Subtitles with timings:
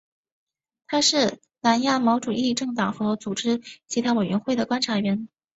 [0.87, 5.27] 它是南亚毛主义政党和组织协调委员会的观察员。